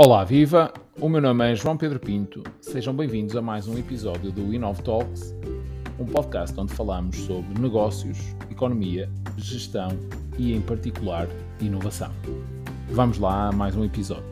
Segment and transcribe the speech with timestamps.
[0.00, 0.72] Olá, viva!
[1.00, 2.44] O meu nome é João Pedro Pinto.
[2.60, 5.34] Sejam bem-vindos a mais um episódio do Inov Talks,
[5.98, 8.16] um podcast onde falamos sobre negócios,
[8.48, 9.88] economia, gestão
[10.38, 11.26] e, em particular,
[11.60, 12.12] inovação.
[12.92, 14.22] Vamos lá a mais um episódio.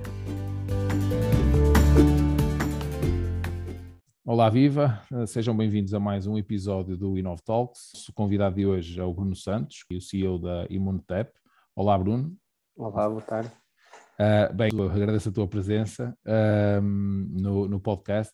[4.25, 5.03] Olá, viva!
[5.27, 8.09] Sejam bem-vindos a mais um episódio do Inov Talks.
[8.09, 11.33] O convidado de hoje é o Bruno Santos, é o CEO da Immunotep.
[11.75, 12.37] Olá, Bruno.
[12.77, 13.51] Olá, boa tarde.
[14.19, 18.33] Uh, bem, agradeço a tua presença uh, no, no, podcast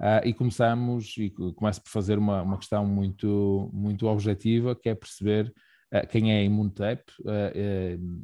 [0.00, 4.94] uh, e começamos, e começo por fazer uma, uma questão muito, muito objetiva, que é
[4.94, 5.52] perceber
[5.92, 7.04] ah, quem é a Imunotep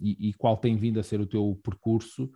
[0.01, 2.29] e, e, qual tem vindo a ser o teu percurso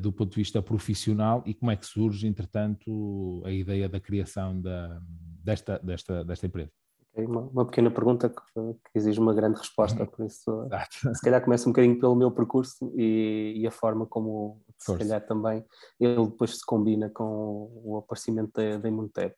[0.00, 4.60] do ponto de vista profissional e como é que surge, entretanto, a ideia da criação
[4.60, 5.00] da,
[5.42, 6.83] desta, desta, desta empresa.
[7.16, 10.06] Uma, uma, pequena pergunta que, que, exige uma grande resposta, uhum.
[10.06, 11.14] por isso Exato.
[11.14, 14.92] se calhar começa um bocadinho pelo meu percurso e, e a forma como Força.
[14.92, 15.64] se calhar também
[16.00, 19.36] ele depois se combina com o aparecimento da, da Imunotep.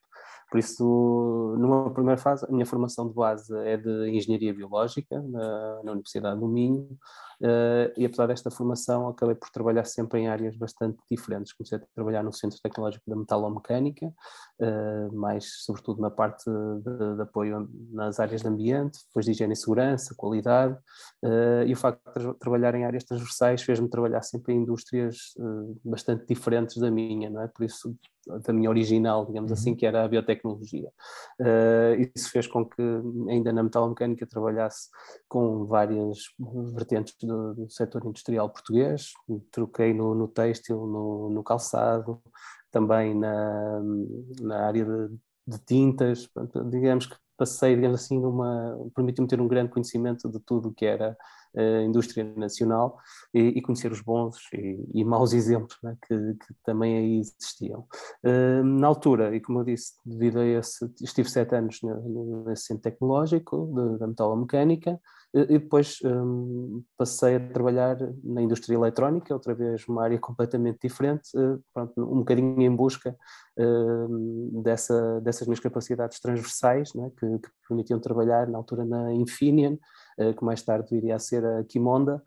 [0.49, 5.83] Por isso, numa primeira fase, a minha formação de base é de Engenharia Biológica na,
[5.83, 6.97] na Universidade do Minho
[7.41, 11.53] uh, e apesar desta formação acabei por trabalhar sempre em áreas bastante diferentes.
[11.53, 17.21] Comecei a trabalhar no Centro Tecnológico da Metalomecânica, uh, mais sobretudo na parte de, de,
[17.21, 20.73] apoio nas áreas de ambiente, depois de higiene e segurança, qualidade,
[21.23, 25.33] uh, e o facto de tra trabalhar em áreas transversais fez-me trabalhar sempre em indústrias
[25.83, 27.47] bastante diferentes da minha, não é?
[27.47, 27.95] Por isso
[28.45, 29.75] da minha original, digamos assim, uhum.
[29.77, 30.89] que era a biotecnologia.
[32.15, 32.81] Isso fez com que
[33.29, 34.89] ainda na metalomecânica trabalhasse
[35.27, 36.17] com várias
[36.73, 39.11] vertentes do, do setor industrial português,
[39.51, 42.21] troquei no, no têxtil, no, no, calçado,
[42.71, 43.81] também na,
[44.41, 46.29] na área de, de tintas,
[46.71, 50.85] digamos que passei, digamos assim, numa, permitiu-me ter um grande conhecimento de tudo o que
[50.85, 51.15] era
[51.55, 52.97] a indústria nacional
[53.33, 57.87] e, e conhecer os bons e, e maus exemplos né, que, que, também aí existiam.
[58.23, 61.79] Uh, na altura, e como eu disse, devido a esse, estive sete anos
[62.45, 64.99] nesse centro tecnológico da metalomecânica,
[65.33, 71.29] e depois um, passei a trabalhar na indústria eletrónica, outra vez uma área completamente diferente,
[71.35, 73.15] uh, pronto, um bocadinho em busca
[73.59, 79.75] uh, dessa, dessas minhas capacidades transversais, né, que, que, permitiam trabalhar na altura na Infineon,
[80.17, 82.21] uh, que mais tarde viria a ser a Kimonda,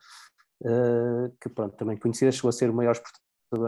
[1.40, 2.94] que pronto, também conhecida, chegou a ser o maior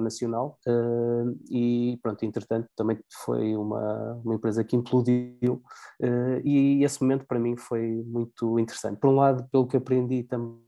[0.01, 5.63] nacional uh, e pronto, entretanto também foi uma, uma empresa que implodiu
[6.01, 8.99] uh, e esse momento para mim foi muito interessante.
[8.99, 10.61] Por um lado, pelo que aprendi também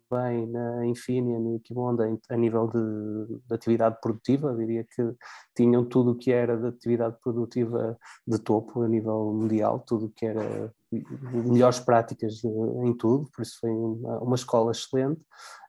[0.46, 5.14] na Infineon e Kibonda a nível de, de, atividade produtiva, diria que
[5.56, 10.10] tinham tudo o que era de atividade produtiva de topo a nível mundial, tudo o
[10.10, 10.72] que era
[11.32, 15.20] melhores práticas em tudo, por isso foi uma, uma escola excelente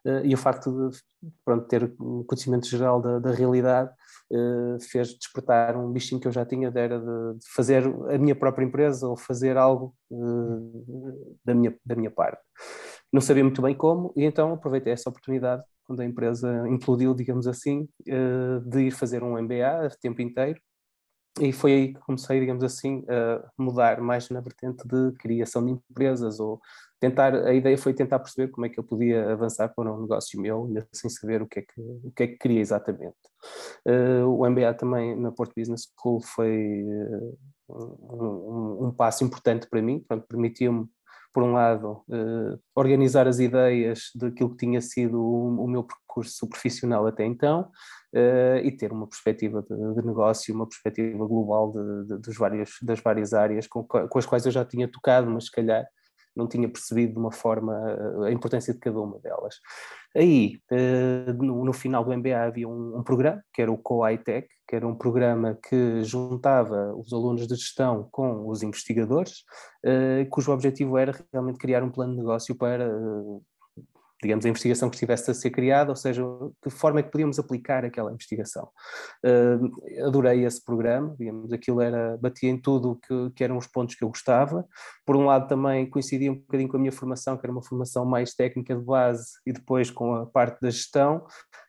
[0.06, 1.00] uh, e o facto de
[1.44, 3.92] pronto, ter um conhecimento geral da, da realidade
[4.32, 8.36] uh, fez despertar um bichinho que eu já tinha, de, era de, fazer a minha
[8.36, 9.96] própria empresa ou fazer algo
[11.44, 12.42] da, minha, da minha parte.
[13.16, 17.48] Não sabia muito bem como e então aproveitei essa oportunidade quando a empresa implodiu, digamos
[17.48, 20.60] assim, de ir fazer um MBA a tempo inteiro
[21.40, 25.72] e foi aí que comecei, digamos assim, a mudar mais na vertente de criação de
[25.72, 26.60] empresas ou
[27.00, 30.38] tentar, a ideia foi tentar perceber como é que eu podia avançar para um negócio
[30.42, 33.16] meu, sem saber o que é que, o que, é que queria exatamente.
[33.88, 37.38] Uh, o MBA também na Porto Business School foi uh,
[37.70, 40.86] um, um, passo importante para mim, permitiu-me
[41.36, 46.48] por um lado, uh, organizar as ideias daquilo que tinha sido o, o meu percurso
[46.48, 47.70] profissional até então
[48.14, 52.78] uh, e ter uma perspectiva de, de, negócio, uma perspectiva global de, de, dos vários,
[52.82, 55.86] das várias áreas com, com, as quais eu já tinha tocado, mas se calhar
[56.36, 57.74] não tinha percebido de uma forma
[58.24, 59.56] eh, a importância de cada uma delas.
[60.16, 64.88] Aí, uh, no, final do MBA havia um, programa, que era o Co-ITEC, que era
[64.88, 69.44] um programa que juntava os alunos de gestão com os investigadores,
[69.86, 72.90] uh, cujo objetivo era realmente criar um plano de negócio para
[74.26, 76.24] digamos, a investigação que estivesse a ser criada, ou seja,
[76.64, 78.68] que forma é que podíamos aplicar aquela investigação.
[79.24, 83.94] Uh, adorei esse programa, digamos, aquilo era, batia em tudo que, que eram os pontos
[83.94, 84.66] que eu gostava.
[85.06, 88.04] Por um lado também coincidia um bocadinho com a minha formação, que era uma formação
[88.04, 91.26] mais técnica de base e depois com a parte da gestão,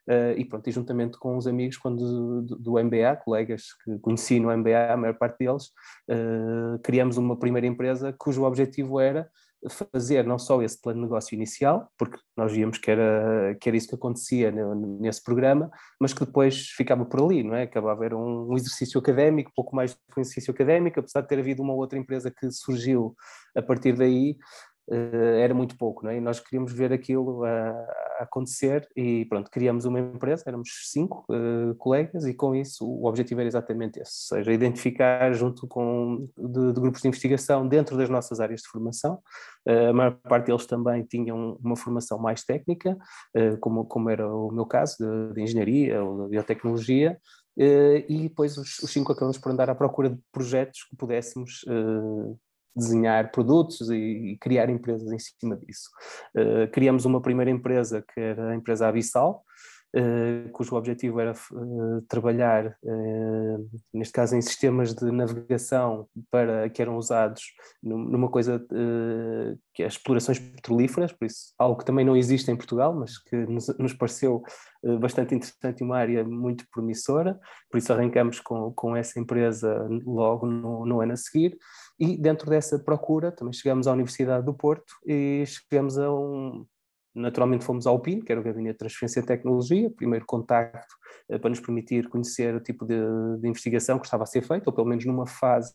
[0.09, 4.39] Uh, e pronto, e juntamente com os amigos quando do, do, MBA, colegas que conheci
[4.39, 5.65] no MBA, a maior parte deles,
[6.09, 9.29] uh, criamos uma primeira empresa cujo objetivo era
[9.69, 13.77] fazer não só esse plano de negócio inicial, porque nós víamos que era, que era
[13.77, 14.53] isso que acontecia
[15.01, 15.71] nesse programa,
[16.01, 17.63] mas que depois ficava por ali, não é?
[17.63, 21.39] Acabava a haver um, exercício académico, pouco mais de um exercício académico, apesar de ter
[21.39, 23.15] havido uma outra empresa que surgiu
[23.57, 24.37] a partir daí,
[24.89, 26.17] era muito pouco, não é?
[26.17, 31.25] E nós queríamos ver aquilo a, a, acontecer e pronto, criamos uma empresa, éramos cinco
[31.29, 36.29] uh, colegas e com isso o objetivo era exatamente esse, ou seja, identificar junto com
[36.37, 39.15] de, de grupos de investigação dentro das nossas áreas de formação,
[39.69, 42.97] uh, a maior parte deles também tinham uma formação mais técnica,
[43.61, 47.19] como, como era o meu caso, de, de engenharia ou de biotecnologia,
[47.57, 51.65] e depois os, os, cinco acabamos por andar à procura de projetos que pudéssemos
[52.77, 53.97] desenhar produtos e,
[54.33, 55.91] e, criar empresas em cima disso.
[56.37, 59.43] Uh, criamos uma primeira empresa que era a empresa Abissal,
[60.53, 62.77] cujo objetivo era uh, trabalhar,
[63.93, 67.43] neste caso, em sistemas de navegação para que eram usados
[67.83, 68.65] numa coisa
[69.75, 73.37] que é explorações petrolíferas, por isso algo que também não existe em Portugal, mas que
[73.37, 74.43] nos, nos pareceu
[75.01, 77.39] bastante interessante e uma área muito promissora,
[77.71, 81.57] por isso arrancamos com, com essa empresa logo no, no ano a seguir.
[81.99, 86.67] E dentro dessa procura também chegamos à Universidade do Porto e chegamos a um.
[87.17, 90.95] Naturalmente fomos ao PIN, que era o Gabinete de Transferência de Tecnologia, primeiro contacto
[91.31, 92.95] eh, para nos permitir conhecer o tipo de,
[93.41, 95.73] de, investigação que estava a ser feita, ou pelo menos numa fase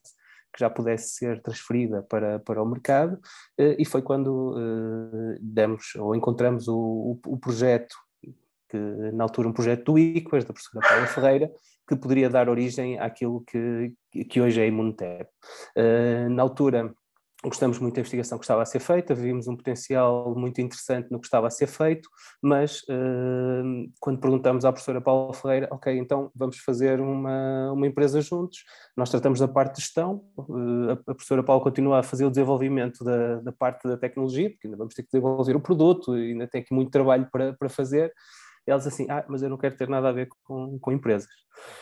[0.54, 3.20] que já pudesse ser transferida para, para o mercado,
[3.58, 6.78] eh, e foi quando eh, demos ou encontramos o,
[7.26, 7.96] o, o projeto
[8.70, 8.78] que
[9.12, 11.52] na altura um projeto do ICOAS, da professora Paula Ferreira,
[11.88, 13.94] que poderia dar origem àquilo que,
[14.30, 15.30] que hoje é a Imunotep.
[15.76, 16.94] Uh, na altura,
[17.44, 21.20] gostamos muito da investigação que estava a ser feita, vimos um potencial muito interessante no
[21.20, 22.08] que estava a ser feito,
[22.42, 28.22] mas uh, quando perguntamos à professora Paula Ferreira, ok, então vamos fazer uma, uma empresa
[28.22, 28.64] juntos,
[28.96, 33.04] nós tratamos da parte de gestão, uh, a, professora Paula continua a fazer o desenvolvimento
[33.04, 36.62] da, da parte da tecnologia, porque ainda vamos ter que desenvolver o produto, ainda tem
[36.62, 38.14] aqui muito trabalho para, para fazer,
[38.66, 41.30] elas assim, ah, mas eu não quero ter nada a ver com, com empresas.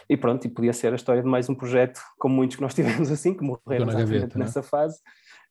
[0.10, 2.74] E pronto, e podia ser a história de mais um projeto, como muitos que nós
[2.76, 4.40] tivemos assim, que morreram gaveta, é?
[4.40, 5.00] nessa fase,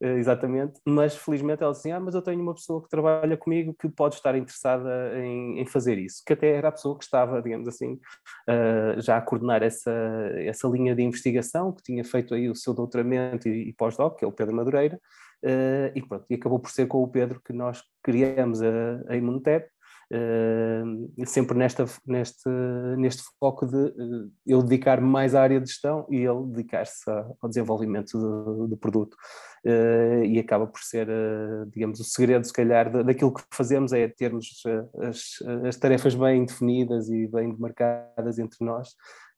[0.02, 3.74] uh, exatamente, mas felizmente elas assim, ah, mas eu tenho uma pessoa que trabalha comigo
[3.78, 7.40] que pode estar interessada em, em fazer isso, que até era a pessoa que estava,
[7.42, 9.92] digamos assim, uh, já a coordenar essa,
[10.36, 14.24] essa linha de investigação, que tinha feito aí o seu doutoramento e, e pós-doc, que
[14.24, 14.98] é o Pedro Madureira,
[15.44, 19.16] Uh, e pronto, e acabou por ser com o Pedro que nós criamos a, a
[19.16, 19.70] Imunotep,
[20.10, 22.48] Uh, sempre nesta, neste,
[22.96, 27.48] neste foco de uh, eu dedicar mais à área de gestão e ele dedicar-se ao
[27.48, 29.14] desenvolvimento do, do produto.
[29.66, 31.08] Uh, e acaba por ser,
[31.72, 34.62] digamos, o segredo, se calhar, daquilo que fazemos é termos
[35.02, 38.94] as, as tarefas bem definidas e bem demarcadas entre nós.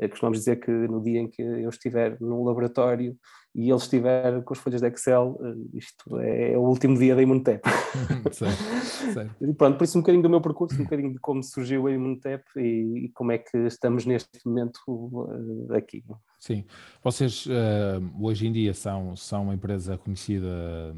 [0.09, 3.17] costumamos dizer que no dia em que eu estiver no laboratório
[3.55, 5.39] e ele estiver com as folhas de Excel,
[5.75, 7.63] isto é o último dia da Imunotep.
[9.41, 11.91] e pronto, por isso um bocadinho do meu percurso, um bocadinho de como surgiu a
[11.91, 16.05] Imunotep e, e como é que estamos neste momento uh, aqui.
[16.39, 16.65] Sim,
[17.03, 20.95] vocês uh, hoje em dia são, são uma empresa conhecida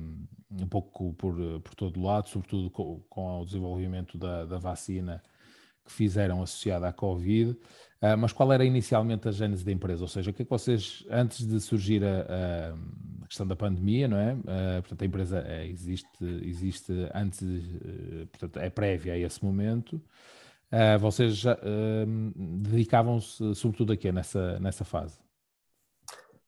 [0.51, 5.23] um pouco por, por todo o lado, sobretudo com, com o desenvolvimento da, da vacina
[5.85, 7.57] que fizeram associada à Covid.
[8.03, 10.03] Uh, mas qual era inicialmente a gênese da empresa?
[10.03, 12.73] Ou seja, o que é que vocês, antes de surgir a,
[13.23, 14.35] a questão da pandemia, não é?
[14.35, 20.03] Uh, portanto, a empresa é, existe, existe antes, uh, portanto, é prévia a esse momento.
[21.01, 21.57] vocês já
[22.35, 25.19] dedicavam-se sobretudo a quê nessa, nessa fase?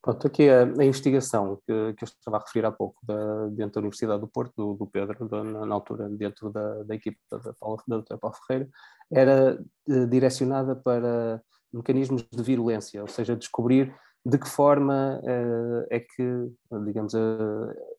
[0.05, 3.77] Pronto, aqui a, a investigação que, que, eu estava a referir há pouco da, dentro
[3.77, 7.79] da Universidade do Porto, do, do Pedro, na, altura dentro da, da equipe da, Paula,
[7.89, 8.69] da doutora Paulo Ferreira,
[9.11, 9.59] era
[9.89, 11.43] eh, direcionada para
[11.73, 13.95] mecanismos de virulência, ou seja, descobrir
[14.27, 16.53] de que forma eh, é que,
[16.85, 17.15] digamos,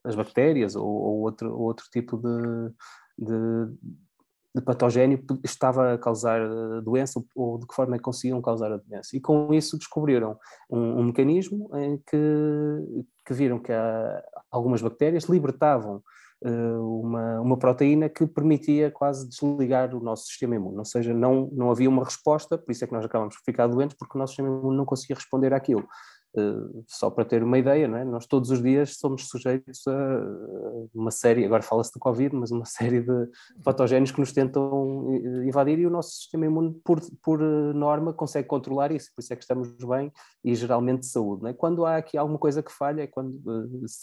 [0.03, 2.69] as bactérias ou, ou outro, outro tipo de,
[3.17, 3.67] de,
[4.55, 8.77] de patogénio estava a causar eh, doença ou de que forma é conseguiam causar a
[8.77, 9.15] doença.
[9.15, 10.38] E com isso descobriram
[10.69, 12.17] um, um mecanismo em que,
[13.25, 13.74] que viram que
[14.50, 16.01] algumas bactérias libertavam
[16.45, 21.50] uh, uma, uma proteína que permitia quase desligar o nosso sistema imune, ou seja, não,
[21.51, 24.19] não havia uma resposta, por isso é que nós acabamos por ficar doentes, porque o
[24.19, 25.85] nosso sistema imune não conseguia responder àquilo.
[26.37, 28.03] Uh, só para ter uma ideia, é?
[28.03, 30.21] nós todos os dias somos sujeitos a
[30.93, 33.29] uma série, agora fala-se de Covid, mas uma série de
[33.63, 35.13] patogénios que nos tentam
[35.45, 39.35] invadir e o nosso sistema imune, por, por norma, consegue controlar isso, por isso é
[39.35, 40.11] que estamos bem
[40.43, 41.47] e geralmente de saúde.
[41.47, 41.53] É?
[41.53, 43.41] Quando há aqui alguma coisa que falha é quando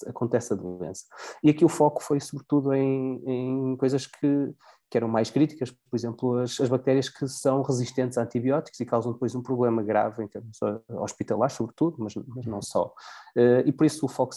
[0.06, 1.04] acontece a doença.
[1.42, 4.54] E aqui o foco foi sobretudo em, em coisas que
[4.92, 8.84] que eram mais críticas, por exemplo, as, as, bactérias que são resistentes a antibióticos e
[8.84, 12.92] causam depois um problema grave em termos hospitalares, sobretudo, mas, mas não só.
[13.34, 14.34] Uh, e por isso o foco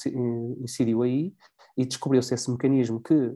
[0.63, 1.33] incidiu aí
[1.75, 3.35] e descobriu-se esse mecanismo que eh,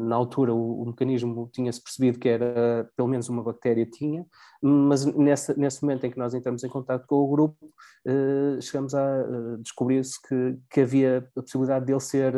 [0.00, 4.26] na altura o, o mecanismo tinha-se percebido que era pelo menos uma bactéria tinha,
[4.60, 7.70] mas nessa, nesse momento em que nós entramos em contato com o grupo,
[8.04, 9.24] eh, chegamos a
[9.60, 12.34] descobrir-se que, que havia a possibilidade dele ser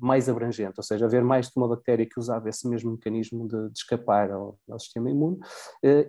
[0.00, 3.70] mais abrangente, ou seja, haver mais de uma bactéria que usava esse mesmo mecanismo de,
[3.70, 5.38] de escapar ao, ao, sistema imune,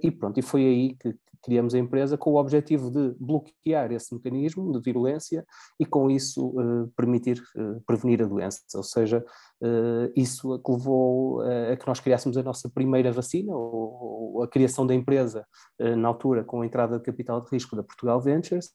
[0.02, 4.14] e pronto, e foi aí que criamos a empresa com o objetivo de bloquear esse
[4.16, 5.46] mecanismo de virulência
[5.80, 6.54] e com isso
[6.96, 7.40] permitir
[7.86, 9.24] prevenir a doença, ou seja,
[9.62, 14.44] Uh, isso que levou uh, a que nós criássemos a nossa primeira vacina, ou, ou
[14.44, 15.46] a criação da empresa,
[15.80, 18.72] uh, na altura, com a entrada de capital de risco da Portugal Ventures,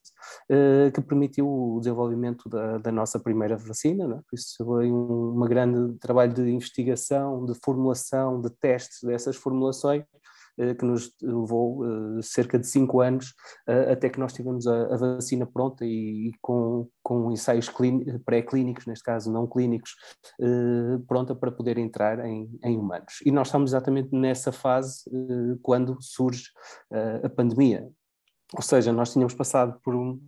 [0.93, 4.07] que permitiu o desenvolvimento da, da nossa primeira vacina.
[4.07, 4.19] Né?
[4.33, 10.05] Isso foi um uma grande trabalho de investigação, de formulação, de testes dessas formulações, eh,
[10.77, 13.33] que nos levou eh, cerca de cinco anos
[13.67, 17.69] eh, até que nós tivemos a, a vacina pronta e, e com, com ensaios
[18.25, 19.95] pré-clínicos, neste caso não clínicos,
[21.07, 23.19] pronta para poder entrar em, em, humanos.
[23.25, 25.03] E nós estamos exatamente nessa fase
[25.61, 26.45] quando surge
[27.23, 27.89] a pandemia.
[28.53, 30.19] Ou seja, nós tínhamos passado por um,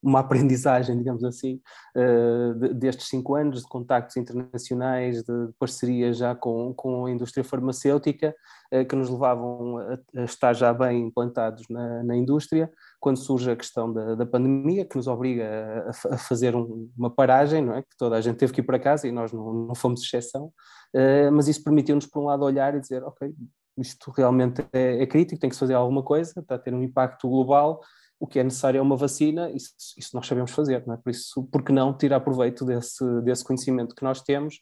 [0.00, 1.60] uma aprendizagem, digamos assim,
[1.96, 7.42] uh, de, destes cinco anos de contactos internacionais, de parcerias já com, com a indústria
[7.42, 8.32] farmacêutica,
[8.72, 12.70] uh, que nos levavam a, a, estar já bem implantados na, na, indústria,
[13.00, 15.44] quando surge a questão da, da pandemia, que nos obriga
[15.88, 17.82] a, a fazer um, uma paragem, não é?
[17.82, 20.52] que toda a gente teve que ir para casa e nós não, não fomos exceção,
[20.94, 23.34] uh, mas isso permitiu-nos, por um lado, olhar e dizer, ok,
[23.76, 26.82] isto realmente é, é, crítico, tem que se fazer alguma coisa, está a ter um
[26.82, 27.80] impacto global,
[28.18, 30.96] o que é necessário é uma vacina, isso, isso nós sabemos fazer, não é?
[30.96, 34.58] Por isso, por que não tirar proveito desse, desse conhecimento que nós temos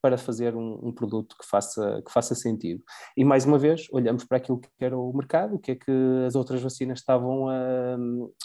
[0.00, 2.82] para fazer um, um, produto que faça, que faça sentido.
[3.16, 5.92] E mais uma vez, olhamos para aquilo que era o mercado, o que é que
[6.26, 7.96] as outras vacinas estavam a,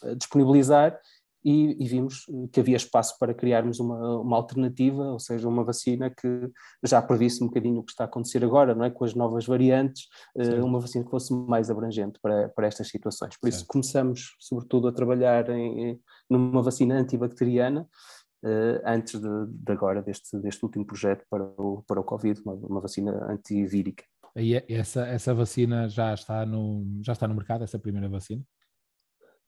[0.03, 0.97] a disponibilizar
[1.43, 6.09] e, e, vimos que havia espaço para criarmos uma, uma alternativa, ou seja, uma vacina
[6.09, 6.49] que
[6.83, 8.89] já previsse um bocadinho o que está a acontecer agora, não é?
[8.89, 13.37] Com as novas variantes, uh, uma vacina que fosse mais abrangente para, para estas situações.
[13.39, 17.87] Por isso começamos, sobretudo, a trabalhar em, numa vacina antibacteriana,
[18.43, 22.53] uh, antes de, de, agora, deste, deste último projeto para o, para o Covid, uma,
[22.53, 24.03] uma vacina antivírica.
[24.35, 28.43] E essa, essa vacina já está, no, já está no mercado, essa primeira vacina?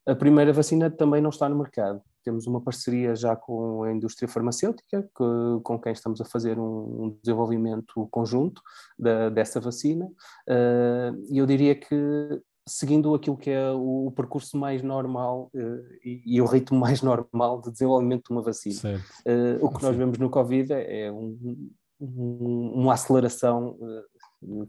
[0.07, 2.01] A primeira vacina também não está no mercado.
[2.23, 7.05] Temos uma parceria já com a indústria farmacêutica, que, com quem estamos a fazer um,
[7.05, 8.61] um desenvolvimento conjunto
[8.97, 10.05] da, dessa vacina.
[10.47, 15.83] Uh, e eu diria que, seguindo aquilo que é o, o percurso mais normal uh,
[16.03, 19.95] e, e, o ritmo mais normal de desenvolvimento de uma vacina, uh, o que nós
[19.95, 23.77] vemos no Covid é, é um, um, uma aceleração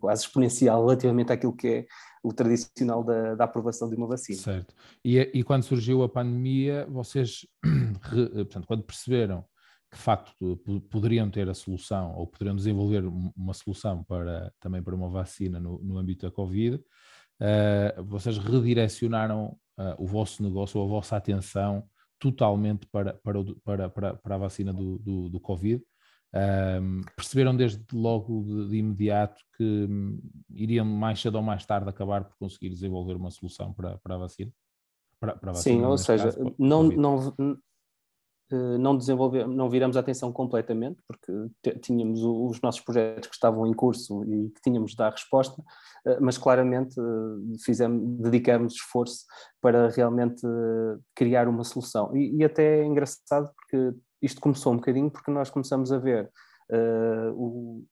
[0.01, 1.87] quase exponencial relativamente àquilo que é
[2.23, 4.38] o tradicional da, da aprovação de uma vacina.
[4.38, 4.75] Certo.
[5.05, 7.47] E, e quando surgiu a pandemia, vocês,
[8.35, 9.45] portanto, quando perceberam
[9.91, 10.57] que de facto
[10.88, 13.05] poderiam ter a solução ou poderiam desenvolver
[13.37, 19.59] uma solução para também para uma vacina no, no âmbito da Covid, uh, vocês redirecionaram
[19.79, 21.85] uh, o vosso negócio ou a vossa atenção
[22.19, 25.83] totalmente para, para, para, para, para a vacina do, do, do Covid
[26.35, 30.19] um, perceberam desde logo de, de, imediato que hum,
[30.51, 34.19] iriam mais cedo ou mais tarde acabar por conseguir desenvolver uma solução para, para a
[34.19, 34.51] vacina?
[35.21, 37.35] Para, para a vacina Sim, ou seja, caso, não, não,
[38.53, 41.33] eh, não desenvolver, não viramos a atenção completamente, porque
[41.81, 45.62] tínhamos os nossos projetos que estavam em curso e que tínhamos de dar resposta,
[46.07, 49.25] eh, mas claramente eh, fizemos, dedicamos esforço
[49.61, 50.43] para realmente
[51.15, 52.15] criar uma solução.
[52.15, 56.31] E, e até é engraçado porque isto começou um bocadinho porque nós começamos a ver
[56.71, 57.85] uh, o,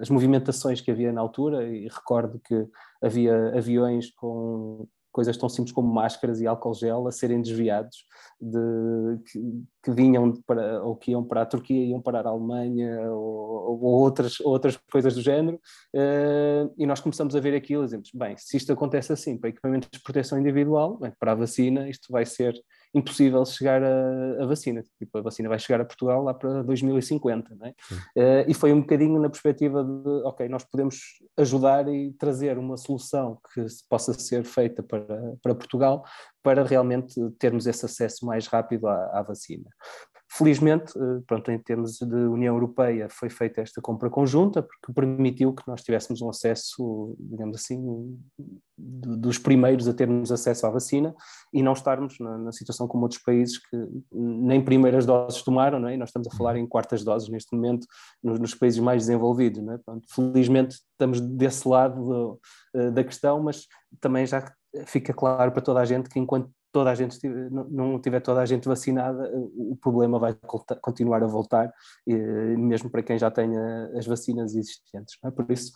[0.00, 2.66] as movimentações que havia na altura e recordo que
[3.02, 8.04] havia aviões com coisas tão simples como máscaras e álcool gel a serem desviados
[8.38, 9.40] de, que,
[9.82, 13.82] que vinham para, ou que iam para a Turquia, iam para a Alemanha ou, ou
[13.82, 15.56] outras, outras coisas do género
[15.94, 19.48] uh, e nós começamos a ver aquilo e dizemos, bem, se isto acontece assim para
[19.48, 22.54] equipamentos de proteção individual, bem, para a vacina isto vai ser
[22.96, 24.82] impossível chegar a, a, vacina.
[24.98, 27.70] Tipo, a vacina vai chegar a Portugal lá para 2050, não é?
[28.16, 30.98] Uh, e foi um bocadinho na perspectiva de, ok, nós podemos
[31.36, 36.04] ajudar e trazer uma solução que possa ser feita para, para Portugal
[36.42, 39.68] para realmente termos esse acesso mais rápido à, à vacina.
[40.28, 45.54] Felizmente, eh, pronto, em termos de União Europeia, foi feita esta compra conjunta, porque permitiu
[45.54, 48.18] que nós tivéssemos um acesso, digamos assim,
[48.76, 51.14] dos primeiros a termos acesso à vacina
[51.52, 55.88] e não estarmos na, na situação como outros países que nem primeiras doses tomaram, não
[55.88, 55.94] é?
[55.94, 57.86] E nós estamos a falar em quartas doses neste momento
[58.22, 59.78] nos, nos países mais desenvolvidos, não é?
[60.12, 62.40] Felizmente estamos desse lado do,
[62.74, 63.66] eh, da questão, mas
[64.00, 64.44] também já
[64.86, 68.44] fica claro para toda a gente que enquanto toda a gente não tiver toda a
[68.44, 70.36] gente vacinada, o problema vai
[70.82, 71.72] continuar a voltar,
[72.06, 75.16] mesmo para quem já tenha as vacinas existentes.
[75.24, 75.30] É?
[75.30, 75.72] Por isso,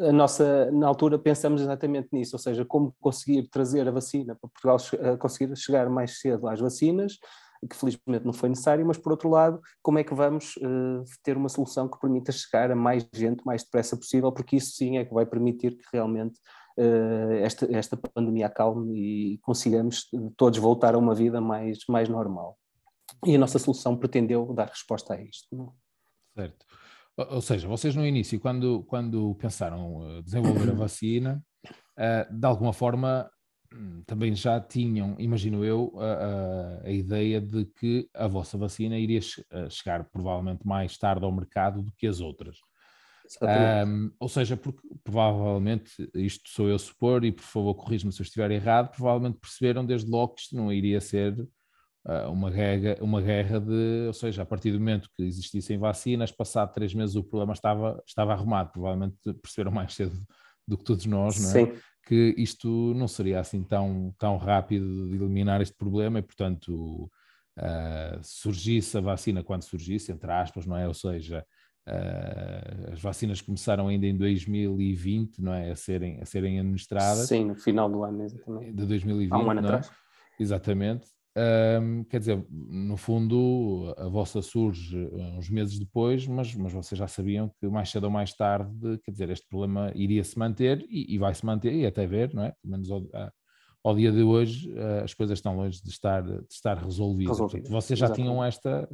[0.00, 4.50] a nossa, na altura pensamos exatamente nisso, ou seja, como conseguir trazer a vacina para
[4.50, 7.14] Portugal conseguir chegar mais cedo às vacinas,
[7.66, 11.34] que felizmente não foi necessário, mas por outro lado, como é que vamos uh, ter
[11.34, 15.04] uma solução que permita chegar a mais gente mais depressa possível, porque isso sim é
[15.06, 16.38] que vai permitir que realmente
[17.42, 22.58] esta, esta pandemia acalme e consigamos todos voltar a uma vida mais, mais normal.
[23.24, 25.54] E a nossa solução pretendeu dar resposta a isto.
[25.54, 25.74] Não?
[26.36, 26.42] É?
[26.42, 26.66] Certo.
[27.16, 31.42] Ou seja, vocês no início, quando, quando pensaram desenvolver a vacina,
[32.30, 33.30] de alguma forma
[33.72, 38.98] hum, também já tinham, imagino eu, a, a, a, ideia de que a vossa vacina
[38.98, 39.20] iria
[39.70, 42.58] chegar provavelmente mais tarde ao mercado do que as outras.
[43.86, 48.24] Um, ou seja, porque provavelmente, isto sou eu supor, e por favor corrija-me se eu
[48.24, 51.32] estiver errado, provavelmente perceberam desde logo que isto não iria ser
[52.06, 56.30] uh, uma, guerra, uma guerra de, ou seja, a partir do momento que existissem vacinas,
[56.30, 60.16] passado três meses o problema estava, estava arrumado, provavelmente perceberam mais cedo
[60.66, 61.66] do que todos nós, não é?
[61.66, 61.72] Sim.
[62.06, 67.10] que isto não seria assim tão, tão rápido de eliminar este problema e, portanto,
[67.58, 70.86] uh, surgisse a vacina quando surgisse, entre aspas, não é?
[70.86, 71.44] Ou seja,
[71.86, 75.70] Uh, as vacinas começaram ainda em 2020, não é?
[75.70, 77.28] A serem, a serem administradas.
[77.28, 78.72] Sim, no final do ano, exatamente.
[78.72, 79.32] De 2020.
[79.32, 79.64] Há um ano é?
[79.64, 79.90] atrás.
[80.40, 81.06] Exatamente.
[81.36, 84.96] Um, quer dizer, no fundo, a vossa surge
[85.36, 89.10] uns meses depois, mas, mas vocês já sabiam que mais cedo ou mais tarde, quer
[89.10, 92.44] dizer, este problema iria se manter e, e vai se manter, e até ver, não
[92.44, 92.52] é?
[92.62, 93.02] Pelo menos ao
[93.92, 97.38] dia de hoje uh, as coisas estão longe de estar, de estar resolvidas.
[97.38, 97.68] Resolvido.
[97.68, 98.30] Vocês já Exatamente.
[98.30, 98.88] tinham esta,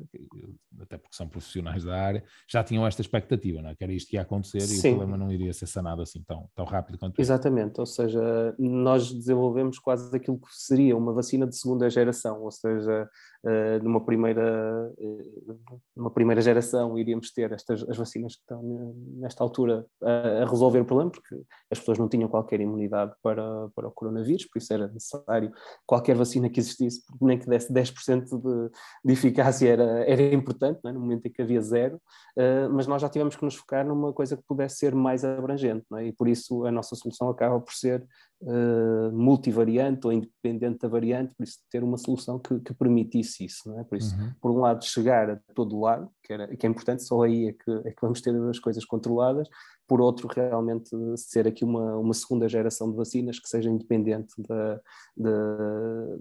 [0.80, 3.76] até porque são profissionais da área, já tinham esta expectativa, não é?
[3.76, 4.74] que era isto que ia acontecer Sim.
[4.74, 7.80] e o problema não iria ser sanado assim tão, tão rápido quanto Exatamente, isso.
[7.80, 13.08] ou seja, nós desenvolvemos quase aquilo que seria uma vacina de segunda geração, ou seja,
[13.44, 15.60] uh, numa, primeira, uh,
[15.96, 20.80] numa primeira geração iríamos ter estas as vacinas que estão nesta altura a, a resolver
[20.80, 24.72] o problema, porque as pessoas não tinham qualquer imunidade para, para o coronavírus, por isso
[24.72, 25.52] era era necessário
[25.86, 28.70] qualquer vacina que existisse, nem que desse 10% de,
[29.04, 30.92] de eficácia era, era importante, é?
[30.92, 31.96] no momento em que havia zero,
[32.36, 35.84] uh, mas nós já tivemos que nos focar numa coisa que pudesse ser mais abrangente,
[35.94, 36.06] é?
[36.06, 38.06] e por isso a nossa solução acaba por ser
[38.42, 43.72] uh, multivariante ou independente da variante, por isso ter uma solução que, que permitisse isso,
[43.78, 43.84] é?
[43.84, 44.32] por isso, uhum.
[44.40, 47.52] por um lado, chegar a todo lado, que, era, que é importante, só aí é
[47.52, 49.48] que, é que vamos ter as coisas controladas,
[49.86, 54.80] por outro, realmente ser aqui uma, uma segunda geração de vacinas que seja independente da,
[55.16, 56.18] da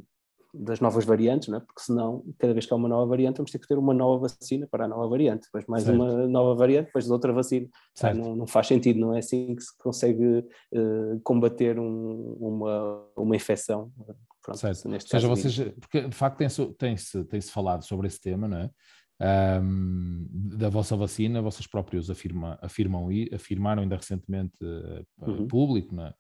[0.53, 1.59] das novas variantes, não é?
[1.59, 4.27] porque senão, cada vez que há uma nova variante, vamos ter que ter uma nova
[4.27, 5.95] vacina para a nova variante, depois mais certo.
[5.95, 7.67] uma nova variante, depois outra vacina.
[8.01, 10.39] Ah, não, não, faz sentido, não é assim que se consegue
[10.73, 13.91] uh, combater um, uma, uma infecção.
[14.41, 14.89] Pronto, certo.
[14.89, 18.47] Ou seja, vocês, porque de facto tem-se tem -se, tem -se falado sobre esse tema,
[18.47, 18.69] não é?
[19.62, 25.47] um, da vossa vacina, vocês próprios afirma, afirmam, afirmaram ainda recentemente uh, uhum.
[25.47, 26.13] público, na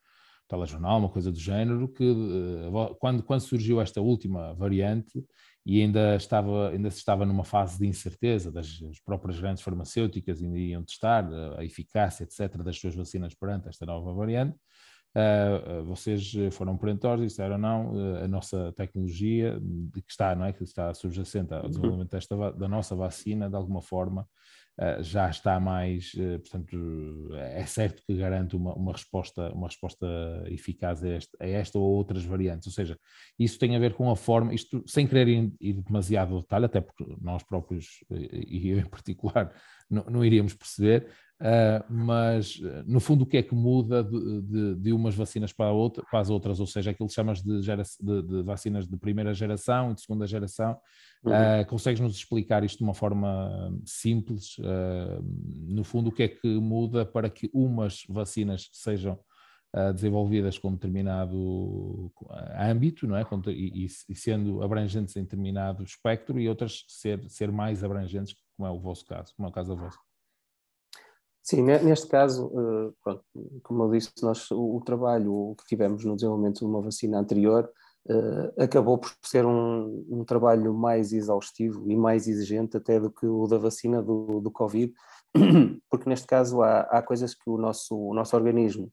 [0.49, 5.23] telejornal, uma coisa do género, que uh, quando, quando surgiu esta última variante
[5.65, 10.57] e ainda estava, ainda se estava numa fase de incerteza das próprias grandes farmacêuticas, ainda
[10.57, 14.57] iam testar a eficácia, etc., das suas vacinas perante esta nova variante,
[15.09, 19.59] Uh, vocês foram perentórios e disseram não, a nossa tecnologia
[19.91, 23.81] que está, não é, que está subjacente ao desenvolvimento desta, da nossa vacina, de alguma
[23.81, 24.27] forma,
[25.01, 26.11] já está mais,
[26.41, 30.07] portanto, é certo que garante uma, uma, resposta, uma resposta
[30.47, 32.97] eficaz a esta, a esta, ou outras variantes, ou seja,
[33.37, 35.27] isso tem a ver com a forma, isto sem querer
[35.59, 39.53] ir demasiado ao detalhe, até porque nós próprios, e eu em particular,
[39.89, 41.07] não, não iríamos perceber,
[41.39, 45.71] Uh, mas no fundo o que é que muda de, de, de, umas vacinas para,
[45.71, 49.33] outra, para as outras, ou seja, aquilo que chamas de, gera, de, vacinas de primeira
[49.33, 50.77] geração e de segunda geração,
[51.23, 51.31] uhum.
[51.31, 55.23] uh, consegues nos explicar isto de uma forma simples, uh,
[55.65, 59.17] no fundo o que é que muda para que umas vacinas sejam
[59.93, 62.11] desenvolvidas com determinado
[62.59, 63.23] âmbito, não é?
[63.49, 68.71] E, e, sendo abrangentes em determinado espectro e outras ser, ser mais abrangentes, como é
[68.71, 69.97] o vosso caso, como é o caso da vossa.
[71.41, 73.23] Sim, neste caso, eh, pronto,
[73.63, 77.71] como eu disse, nós, o, trabalho que tivemos no desenvolvimento de uma vacina anterior
[78.07, 83.25] uh, acabou por ser um, um, trabalho mais exaustivo e mais exigente até do que
[83.25, 84.93] o da vacina do, do Covid,
[85.89, 88.91] porque neste caso há, há coisas que o nosso, o nosso organismo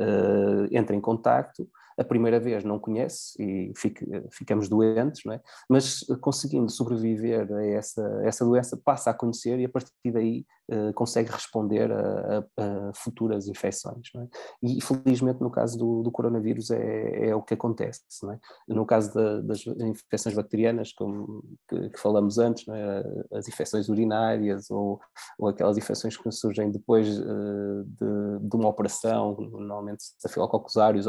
[0.00, 5.40] uh, entra em contacto a primeira vez não conhece e fica, ficamos doentes, não é?
[5.68, 10.92] mas conseguindo sobreviver a essa, essa doença, passa a conhecer e a partir daí uh,
[10.94, 14.08] consegue responder a, a, a futuras infecções.
[14.16, 14.28] É?
[14.62, 18.02] E felizmente no caso do, do coronavírus é, é, o que acontece.
[18.30, 18.38] É?
[18.72, 23.36] No caso da, das infecções bacterianas, como que, que falamos antes, é?
[23.36, 25.00] as infecções urinárias ou,
[25.38, 31.06] ou, aquelas infecções que surgem depois uh, de, de, uma operação, normalmente estafilococcus aureus,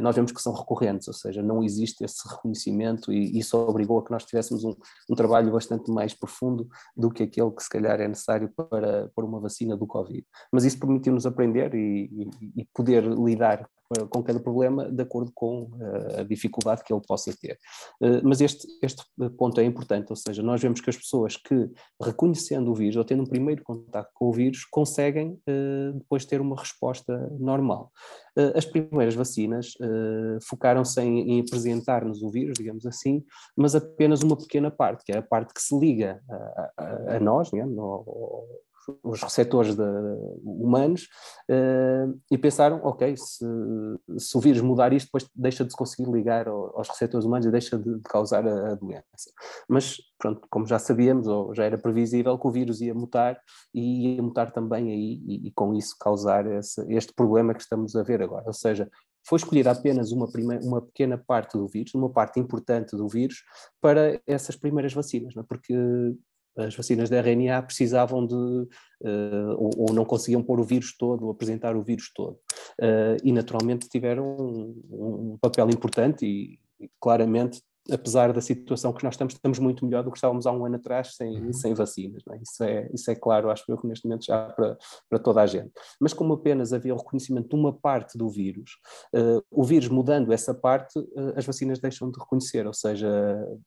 [0.00, 4.04] nós vemos que são recorrentes, ou seja, não existe esse reconhecimento e isso obrigou a
[4.04, 4.74] que nós tivéssemos um,
[5.10, 9.24] um trabalho bastante mais profundo do que aquele que se calhar é necessário para, para
[9.24, 10.24] uma vacina do Covid.
[10.52, 13.68] Mas isso permitiu-nos aprender e, e, e poder lidar
[14.08, 17.58] com cada problema de acordo com uh, a dificuldade que ele possa ter.
[18.00, 19.02] Uh, mas este, este
[19.36, 21.68] ponto é importante, ou seja, nós vemos que as pessoas que,
[22.00, 26.40] reconhecendo o vírus ou tendo um primeiro contato com o vírus, conseguem uh, depois ter
[26.40, 27.90] uma resposta normal.
[28.54, 29.74] as primeiras vacinas
[30.48, 33.24] focaram-se em, apresentar-nos o vírus, digamos assim,
[33.56, 37.20] mas apenas uma pequena parte, que é a parte que se liga a, a, a
[37.20, 38.46] nós, né, no,
[39.02, 39.82] os receptores de,
[40.44, 41.08] humanos
[41.50, 43.44] uh, e pensaram, ok, se,
[44.18, 47.50] se o vírus mudar isto, depois deixa de se conseguir ligar aos receptores humanos e
[47.50, 49.04] deixa de, de causar a, a, doença.
[49.68, 53.38] Mas, pronto, como já sabíamos, ou já era previsível que o vírus ia mutar
[53.74, 57.94] e ia mutar também aí e, e com isso causar esse, este problema que estamos
[57.96, 58.44] a ver agora.
[58.46, 58.88] Ou seja,
[59.26, 60.28] foi escolhida apenas uma,
[60.62, 63.42] uma pequena parte do vírus, uma parte importante do vírus,
[63.80, 65.42] para essas primeiras vacinas, não?
[65.42, 65.46] É?
[65.46, 65.74] porque
[66.60, 71.24] as vacinas de RNA precisavam de, uh, ou, ou, não conseguiam pôr o vírus todo,
[71.26, 72.38] ou apresentar o vírus todo.
[72.80, 79.04] Uh, e naturalmente tiveram um, um papel importante e, e, claramente apesar da situação que
[79.04, 81.52] nós estamos, estamos muito melhor do que estávamos há um ano atrás sem, uhum.
[81.52, 82.22] sem vacinas.
[82.30, 82.36] É?
[82.36, 84.76] Isso, é, isso é claro, acho eu que neste momento já para,
[85.08, 85.70] para toda a gente.
[86.00, 88.72] Mas como apenas havia o reconhecimento de uma parte do vírus,
[89.14, 91.00] uh, o vírus mudando essa parte,
[91.34, 93.08] as vacinas deixam de reconhecer, ou seja,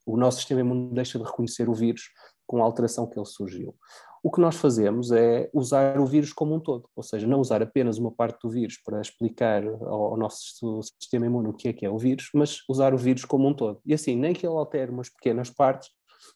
[0.06, 2.04] o nosso sistema imune deixa de reconhecer o vírus
[2.54, 3.76] com a alteração que ele surgiu.
[4.22, 7.64] O que nós fazemos é usar o vírus como um todo, ou seja, não usar
[7.64, 11.84] apenas uma parte do vírus para explicar ao, nosso sistema imune o que é que
[11.84, 13.82] é o vírus, mas usar o vírus como um todo.
[13.84, 15.90] E assim, nem que ele altere umas pequenas partes,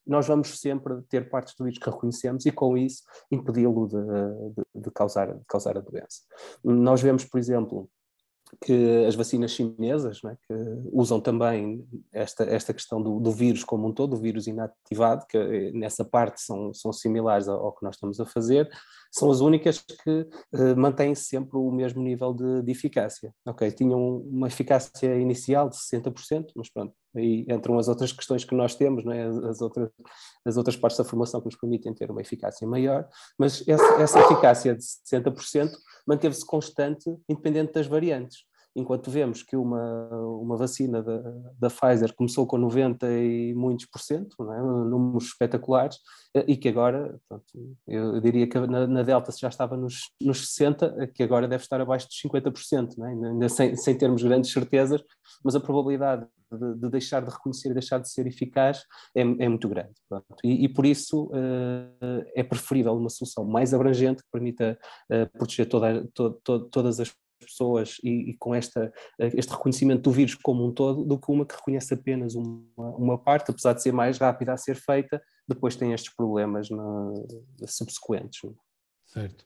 [0.07, 4.03] nós vamos sempre ter partes do vírus que reconhecemos e com isso impedi-lo de,
[4.55, 6.23] de, de, causar, de causar a doença.
[6.63, 7.87] Nós vemos, por exemplo,
[8.61, 10.35] que as vacinas chinesas, é?
[10.47, 10.53] que
[10.91, 15.37] usam também esta, esta questão do, do, vírus como um todo, o vírus inativado, que
[15.37, 18.69] eh, nessa parte são, são similares ao, ao que nós estamos a fazer,
[19.11, 23.33] são as únicas que uh, mantêm sempre o mesmo nível de, de, eficácia.
[23.45, 28.55] Ok, tinham uma eficácia inicial de 60%, mas pronto, aí entram as outras questões que
[28.55, 29.25] nós temos, não é?
[29.25, 29.89] as, outras,
[30.45, 34.19] as outras partes da formação que nos permitem ter uma eficácia maior, mas essa, essa
[34.19, 35.71] eficácia de 60%
[36.07, 40.07] manteve-se constante, independente das variantes enquanto vemos que uma,
[40.39, 41.17] uma vacina da,
[41.59, 44.61] da Pfizer começou com 90 e muitos por cento, é?
[44.61, 45.97] números espetaculares,
[46.35, 47.45] eh, e que agora, pronto,
[47.87, 51.81] eu diria que na, na, Delta já estava nos, nos 60, que agora deve estar
[51.81, 53.27] abaixo dos 50%, é?
[53.27, 55.03] ainda sem, sem termos grandes certezas,
[55.43, 58.83] mas a probabilidade de, de, deixar de reconhecer e deixar de ser eficaz
[59.15, 59.93] é, é muito grande.
[60.43, 64.79] E, e, por isso uh, é preferível uma solução mais abrangente que permita
[65.11, 70.11] uh, proteger toda, to, to, todas as pessoas e, e, com esta, este reconhecimento do
[70.11, 73.81] vírus como um todo, do que uma que reconhece apenas uma, uma parte, apesar de
[73.81, 77.13] ser mais rápida a ser feita, depois tem estes problemas na,
[77.65, 78.41] subsequentes.
[79.05, 79.45] Certo.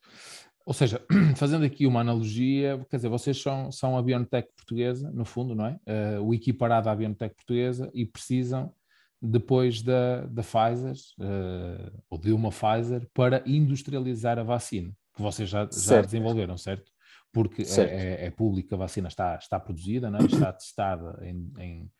[0.65, 1.03] Ou seja,
[1.35, 5.65] fazendo aqui uma analogia, quer dizer, vocês são, são a BioNTech portuguesa, no fundo, não
[5.65, 5.79] é?
[5.87, 8.73] Uh, o equiparado à BioNTech portuguesa e precisam,
[9.21, 15.49] depois da, da Pfizer, uh, ou de uma Pfizer, para industrializar a vacina, que vocês
[15.49, 16.91] já, já desenvolveram, certo?
[17.31, 20.25] Porque é, é, é, pública, a vacina está, está produzida, não é?
[20.25, 21.91] está testada em, em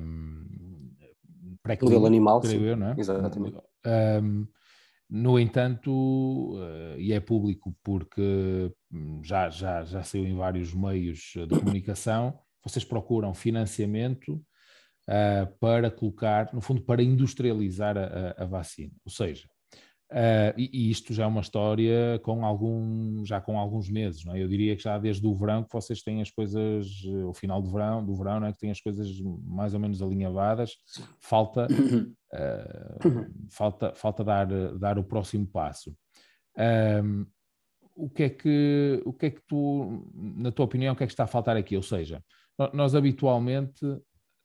[0.00, 0.90] um,
[1.62, 2.94] pré-clínico, animal, creio eu, não é?
[2.98, 3.56] Exatamente.
[3.86, 4.46] Um,
[5.08, 11.32] no entanto, uh, e é público porque hum, já, já, já saiu em vários meios
[11.34, 14.34] de comunicação, vocês procuram financiamento
[15.08, 18.92] uh, para colocar, no fundo, para industrializar a, a, a vacina.
[19.04, 19.48] Ou seja,
[20.10, 24.36] Uh, e, e, isto já é uma história com algum, já com alguns meses, não
[24.36, 24.42] é?
[24.42, 26.86] Eu diria que já desde o verão que vocês têm as coisas,
[27.26, 28.52] o final do verão, do verão, não é?
[28.52, 29.08] Que têm as coisas
[29.44, 30.76] mais ou menos alinhavadas.
[31.20, 34.46] Falta, uh, falta, falta dar,
[34.78, 35.92] dar o próximo passo.
[36.56, 37.26] Um,
[37.96, 41.06] o que é que, o que é que tu, na tua opinião, o que é
[41.06, 41.76] que está a faltar aqui?
[41.76, 42.22] Ou seja,
[42.72, 43.84] nós habitualmente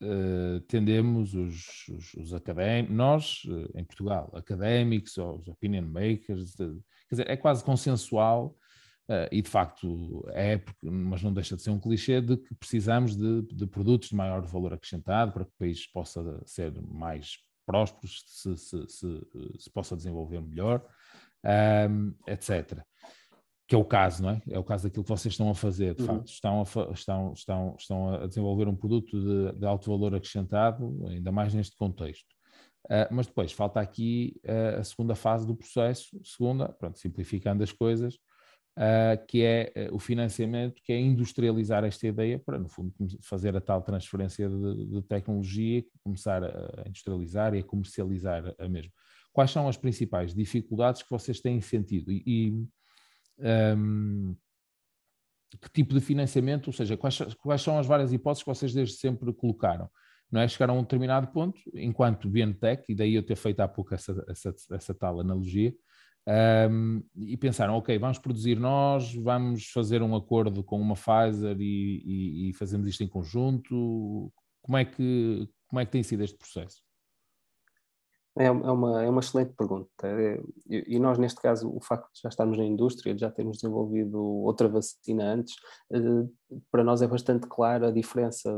[0.01, 6.53] uh, tendemos os, os, os académicos, nós uh, em Portugal, académicos ou os opinion makers,
[6.55, 6.67] de,
[7.07, 8.55] quer dizer, é quase consensual
[9.09, 13.13] Uh, e de facto é, mas não deixa de ser um clichê de que precisamos
[13.17, 18.07] de, de, produtos de maior valor acrescentado para que o país possa ser mais próspero,
[18.07, 19.21] se, se, se,
[19.59, 20.85] se possa desenvolver melhor,
[21.89, 22.81] um, etc.
[23.71, 24.41] Que é o caso, não é?
[24.49, 26.07] É o caso daquilo que vocês estão a fazer, de uhum.
[26.07, 26.27] facto.
[26.27, 31.31] Estão a, estão, estão, estão a desenvolver um produto de, de alto valor acrescentado, ainda
[31.31, 32.27] mais neste contexto.
[32.88, 37.71] Uh, mas depois falta aqui uh, a segunda fase do processo, segunda, pronto, simplificando as
[37.71, 38.15] coisas,
[38.77, 43.62] uh, que é o financiamento, que é industrializar esta ideia para, no fundo, fazer a
[43.62, 48.91] tal transferência de, de tecnologia, começar a industrializar e a comercializar a mesma.
[49.31, 52.12] Quais são as principais dificuldades que vocês têm sentido?
[52.12, 52.67] E, e
[53.77, 54.36] um,
[55.62, 58.95] que tipo de financiamento, ou seja, quais, quais são as várias hipóteses que vocês desde
[58.95, 59.89] sempre colocaram?
[60.32, 60.47] não é?
[60.47, 64.23] Chegaram a um determinado ponto, enquanto Bientech, e daí eu ter feito há pouco essa,
[64.30, 65.75] essa, essa tal analogia,
[66.71, 72.04] um, e pensaram, ok, vamos produzir nós, vamos fazer um acordo com uma Pfizer e,
[72.06, 74.32] e, e fazemos isto em conjunto.
[74.62, 76.82] Como é que, como é que tem sido este processo?
[78.37, 79.89] É, é uma, é uma excelente pergunta.
[80.03, 83.57] É, e nós, neste caso, o facto de já estarmos na indústria, de já termos
[83.57, 85.55] desenvolvido outra vacina antes,
[85.91, 86.27] eh,
[86.71, 88.49] para nós é bastante clara a diferença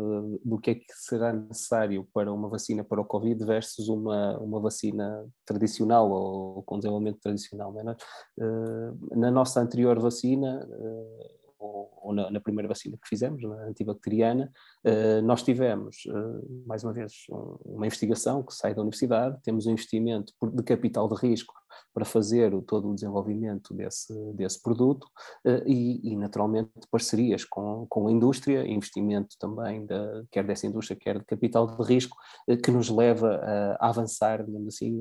[0.45, 4.59] do que é que será necessário para uma vacina para o Covid versus uma, uma
[4.59, 7.73] vacina tradicional ou com desenvolvimento tradicional.
[7.79, 7.95] É?
[8.41, 13.67] Eh, na nossa anterior vacina, eh, ou, ou na, na, primeira vacina que fizemos, na
[13.67, 14.51] antibacteriana,
[14.85, 19.65] uh, nós tivemos, uh, mais uma vez, um, uma investigação que sai da universidade, temos
[19.65, 21.53] um investimento de capital de risco
[21.93, 25.05] para fazer o, todo o desenvolvimento desse, desse produto
[25.45, 29.85] uh, e, e, naturalmente, parcerias com, com a indústria, investimento também,
[30.31, 32.17] quer dessa indústria, quer de capital de risco,
[32.63, 34.99] que nos leva a, a avançar, digamos assim,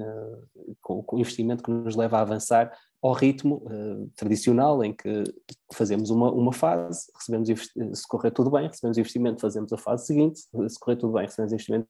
[0.81, 5.25] com, com investimento que nos leva a avançar ao ritmo uh, tradicional em que
[5.73, 10.39] fazemos uma, uma fase, recebemos se correr tudo bem, recebemos investimento, fazemos a fase seguinte,
[10.41, 11.89] se correr tudo bem, recebemos investimento,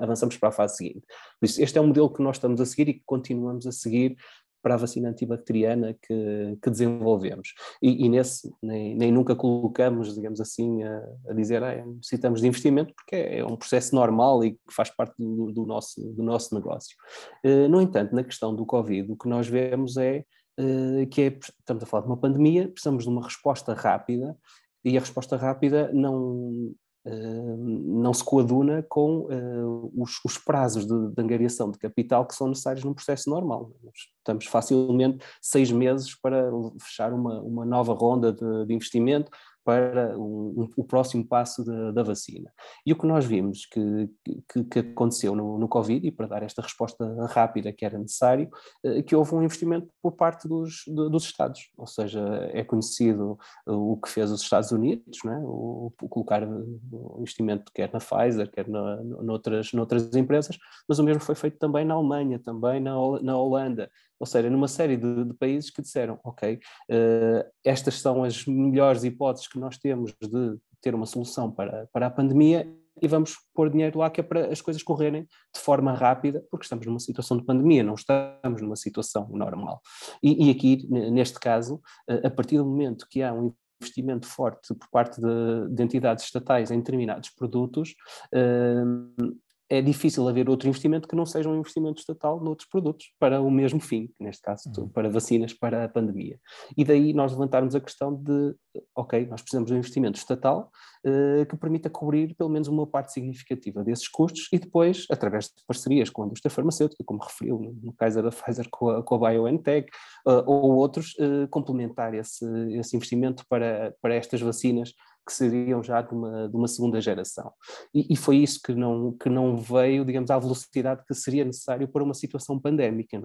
[0.00, 1.00] avançamos para a fase seguinte.
[1.40, 3.72] Por isso, este é o modelo que nós estamos a seguir e que continuamos a
[3.72, 4.16] seguir
[4.62, 7.54] para a vacina antibacteriana que, que desenvolvemos.
[7.82, 12.48] E, e nesse, nem, nem, nunca colocamos, digamos assim, a, a dizer ah, necessitamos de
[12.48, 16.22] investimento, porque é, é, um processo normal e que faz parte do, do nosso, do
[16.22, 16.96] nosso negócio.
[17.44, 20.24] Uh, no entanto, na questão do Covid, o que nós vemos é
[20.60, 24.36] eh, que é, estamos a falar de uma pandemia, precisamos de uma resposta rápida
[24.84, 26.74] e a resposta rápida não,
[27.06, 32.48] não se coaduna com uh, os, os, prazos de, de, angariação de capital que são
[32.48, 33.72] necessários num processo normal.
[33.82, 39.30] Nós estamos facilmente seis meses para fechar uma, uma nova ronda de, de investimento
[39.64, 42.50] para um, um, o próximo passo da, da, vacina.
[42.84, 44.10] E o que nós vimos que,
[44.48, 48.48] que, que aconteceu no, no, Covid, e para dar esta resposta rápida que era necessário,
[48.84, 52.20] eh, que houve um investimento por parte dos, dos Estados, ou seja,
[52.52, 55.38] é conhecido o que fez os Estados Unidos, é?
[55.38, 61.04] o, o colocar o investimento quer na Pfizer, quer na, noutras, noutras empresas, mas o
[61.04, 65.24] mesmo foi feito também na Alemanha, também na, na Holanda, ou seja, numa série de,
[65.24, 70.58] de países que disseram, ok, uh, estas são as melhores hipóteses que nós temos de
[70.80, 72.66] ter uma solução para, para a pandemia
[73.02, 75.22] e vamos pôr dinheiro lá que é para as coisas correrem
[75.54, 79.80] de forma rápida, porque estamos numa situação de pandemia, não estamos numa situação normal.
[80.22, 81.80] E, e aqui, neste caso,
[82.22, 86.70] a partir do momento que há um investimento forte por parte de, de entidades estatais
[86.70, 87.94] em determinados produtos,
[88.34, 93.40] uh, é difícil haver outro investimento que não seja um investimento estatal noutros produtos para
[93.40, 94.88] o mesmo fim, neste caso uhum.
[94.88, 96.38] para vacinas para a pandemia.
[96.76, 98.54] E daí nós levantarmos a questão de,
[98.96, 100.72] ok, nós precisamos de um investimento estatal
[101.06, 105.64] uh, que permita cobrir pelo menos uma parte significativa desses custos e depois, através de
[105.64, 109.30] parcerias com a indústria farmacêutica, como referiu no caso da Pfizer com a, com a
[109.30, 109.88] BioNTech,
[110.26, 114.92] uh, ou outros, uh, complementar esse, esse investimento para, para estas vacinas
[115.26, 117.52] que seriam já de uma, de uma segunda geração.
[117.94, 121.86] E, e, foi isso que não, que não veio, digamos, à velocidade que seria necessário
[121.88, 123.20] para uma situação pandémica.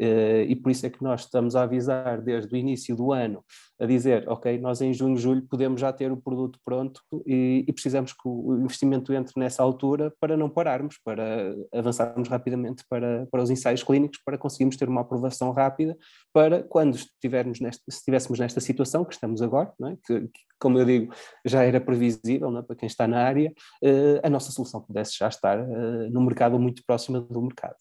[0.00, 0.42] É?
[0.42, 3.44] E por isso é que nós estamos a avisar desde o início do ano,
[3.80, 7.72] a dizer, ok, nós em junho, julho podemos já ter o produto pronto e, e
[7.72, 13.42] precisamos que o investimento entre nessa altura para não pararmos, para avançarmos rapidamente para, para
[13.42, 15.96] os ensaios clínicos, para conseguirmos ter uma aprovação rápida,
[16.32, 19.96] para quando estivermos nesta, estivéssemos nesta situação que estamos agora, é?
[20.04, 21.14] que, que, como eu digo,
[21.48, 22.62] já era previsível é?
[22.62, 26.58] para quem está na área, uh, a nossa solução pudesse já estar uh, no mercado
[26.58, 27.76] muito próxima do mercado.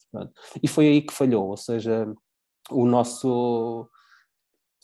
[0.61, 2.11] E foi aí que falhou, ou seja,
[2.71, 3.89] o nosso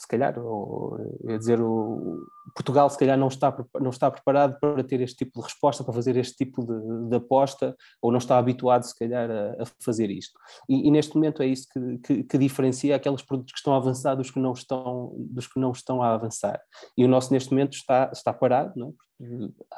[0.03, 0.97] se calhar, ou,
[1.39, 5.45] dizer, o, Portugal se calhar não está, não está preparado para ter este tipo de
[5.45, 9.63] resposta, para fazer este tipo de, de aposta, ou não está habituado se calhar a,
[9.63, 10.37] a fazer isto.
[10.67, 13.77] E, e, neste momento é isso que, que, que, diferencia aqueles produtos que estão a
[13.77, 16.61] avançar dos que não estão, dos que não estão a avançar.
[16.97, 19.13] E o nosso neste momento está, está parado, não é?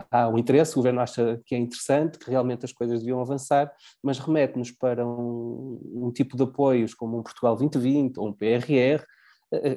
[0.09, 3.71] há um interesse, o governo acha que é interessante, que realmente as coisas deviam avançar,
[4.01, 9.05] mas remete-nos para um, um, tipo de apoios como um Portugal 2020 ou um PRR,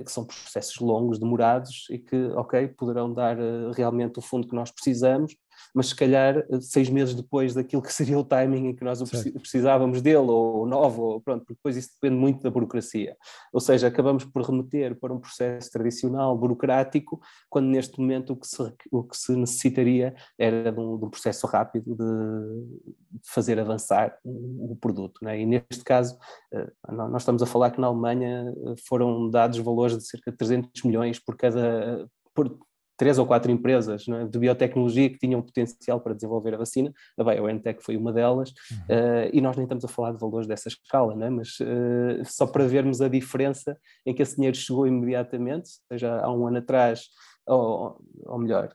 [0.05, 4.55] que são processos longos, demorados e que, ok, poderão dar eh, realmente o fundo que
[4.55, 5.35] nós precisamos,
[5.75, 9.03] mas se calhar eh, seis meses depois daquilo que seria o timing em que nós
[9.35, 13.17] precisávamos dele, ou novo, ou pronto, porque depois isso depende muito da burocracia.
[13.53, 18.47] Ou seja, acabamos por remeter para um processo tradicional, burocrático, quando neste momento o que
[18.47, 23.59] se, o que se necessitaria era de um, de um processo rápido de, de, fazer
[23.59, 25.19] avançar o, produto.
[25.23, 25.41] Né?
[25.41, 26.17] E neste caso,
[26.53, 30.37] eh, nós estamos a falar que na Alemanha eh, foram dados valores de cerca de
[30.37, 32.57] 300 milhões por cada por,
[32.99, 37.25] três ou quatro empresas é, de biotecnologia que tinham potencial para desenvolver a vacina, a
[37.25, 38.79] BioNTech foi uma delas, uhum.
[38.79, 41.31] uh, e nós nem estamos a falar de valores dessa escala, é?
[41.31, 46.31] mas uh, só para vermos a diferença em que esse dinheiro chegou imediatamente, seja há
[46.31, 47.07] um ano atrás,
[47.47, 48.75] ou, ou melhor,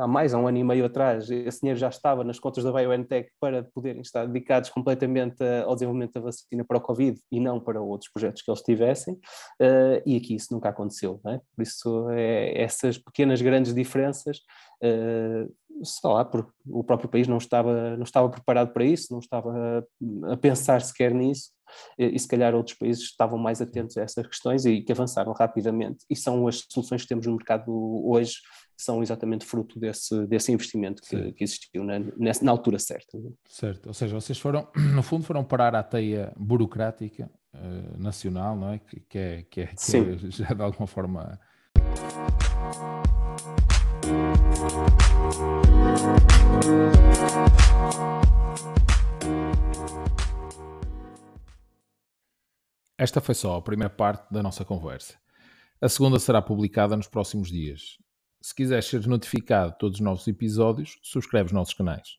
[0.00, 2.72] há mais, há um ano e meio atrás, esse dinheiro já estava nas contas da
[2.72, 7.60] BioNTech para poderem estar dedicados completamente ao desenvolvimento da vacina para o Covid e não
[7.60, 11.20] para outros projetos que eles tivessem, uh, e aqui isso nunca aconteceu.
[11.26, 11.40] É?
[11.54, 14.38] Por isso, é, essas pequenas, grandes diferenças,
[14.82, 15.52] uh,
[15.84, 19.86] sei lá, porque o próprio país não estava, não estava preparado para isso, não estava
[20.24, 21.50] a pensar sequer nisso,
[21.98, 26.04] e se calhar outros países estavam mais atentos a essas questões e que avançaram rapidamente.
[26.08, 27.70] E são as soluções que temos no mercado
[28.08, 28.36] hoje
[28.78, 33.18] são exatamente fruto desse, desse investimento que, que existiu na, na altura certa.
[33.48, 38.72] Certo, ou seja, vocês foram, no fundo, foram parar à teia burocrática uh, nacional, não
[38.72, 38.78] é?
[38.78, 41.40] Que, que é, que é, que é já de alguma forma.
[52.96, 55.14] Esta foi só a primeira parte da nossa conversa.
[55.80, 57.98] A segunda será publicada nos próximos dias.
[58.40, 62.18] Se quiseres ser notificado de todos os novos episódios, subscreve os nossos canais.